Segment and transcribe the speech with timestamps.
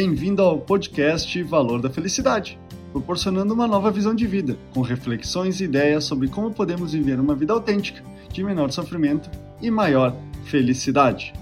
[0.00, 2.56] Bem-vindo ao podcast Valor da Felicidade,
[2.92, 7.34] proporcionando uma nova visão de vida, com reflexões e ideias sobre como podemos viver uma
[7.34, 8.00] vida autêntica,
[8.32, 9.28] de menor sofrimento
[9.60, 10.14] e maior
[10.44, 11.32] felicidade.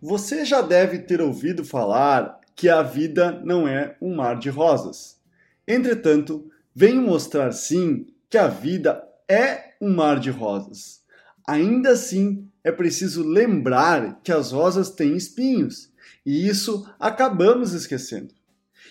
[0.00, 5.20] Você já deve ter ouvido falar que a vida não é um mar de rosas.
[5.68, 11.02] Entretanto, venho mostrar sim que a vida é um mar de rosas.
[11.46, 15.92] Ainda assim, é preciso lembrar que as rosas têm espinhos,
[16.24, 18.34] e isso acabamos esquecendo.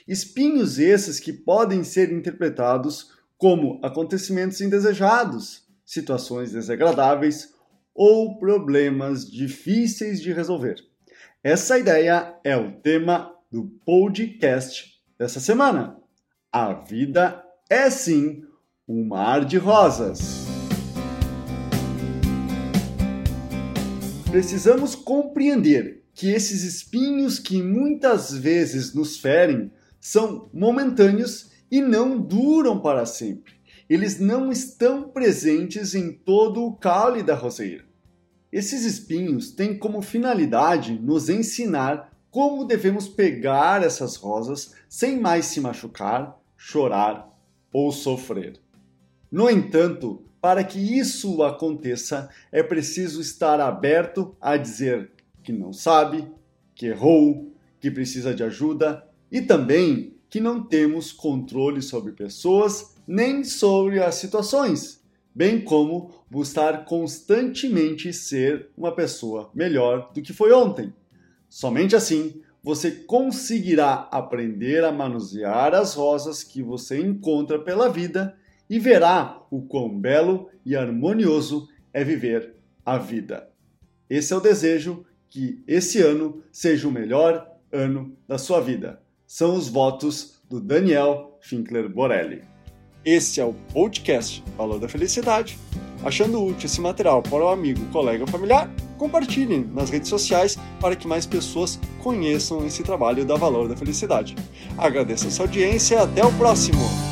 [0.07, 7.53] Espinhos esses que podem ser interpretados como acontecimentos indesejados, situações desagradáveis
[7.93, 10.77] ou problemas difíceis de resolver.
[11.43, 15.97] Essa ideia é o tema do podcast dessa semana.
[16.51, 18.43] A vida é sim
[18.87, 20.45] um mar de rosas.
[24.29, 32.79] Precisamos compreender que esses espinhos que muitas vezes nos ferem são momentâneos e não duram
[32.79, 33.53] para sempre.
[33.89, 37.83] Eles não estão presentes em todo o caule da roseira.
[38.51, 45.59] Esses espinhos têm como finalidade nos ensinar como devemos pegar essas rosas sem mais se
[45.59, 47.29] machucar, chorar
[47.71, 48.59] ou sofrer.
[49.31, 55.11] No entanto, para que isso aconteça, é preciso estar aberto a dizer
[55.43, 56.27] que não sabe,
[56.73, 63.43] que errou, que precisa de ajuda e também que não temos controle sobre pessoas nem
[63.43, 65.03] sobre as situações
[65.35, 70.93] bem como buscar constantemente ser uma pessoa melhor do que foi ontem.
[71.49, 78.37] Somente assim você conseguirá aprender a manusear as rosas que você encontra pela vida
[78.69, 82.55] e verá o quão belo e harmonioso é viver
[82.85, 83.49] a vida.
[84.09, 89.01] Esse é o desejo que esse ano seja o melhor ano da sua vida.
[89.25, 92.43] São os votos do Daniel Finkler Borelli.
[93.03, 95.57] Este é o podcast Valor da Felicidade.
[96.03, 100.95] Achando útil esse material para o amigo, colega ou familiar, compartilhem nas redes sociais para
[100.95, 104.35] que mais pessoas conheçam esse trabalho da Valor da Felicidade.
[104.77, 107.02] Agradeço a sua audiência e até o próximo!